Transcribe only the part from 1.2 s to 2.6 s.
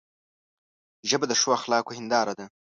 د ښو اخلاقو هنداره ده